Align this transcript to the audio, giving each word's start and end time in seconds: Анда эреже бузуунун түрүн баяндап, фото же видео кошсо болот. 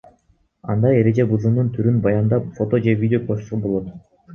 Анда 0.75 0.93
эреже 1.01 1.27
бузуунун 1.33 1.71
түрүн 1.77 2.03
баяндап, 2.09 2.51
фото 2.59 2.85
же 2.89 3.01
видео 3.07 3.25
кошсо 3.33 3.67
болот. 3.67 3.97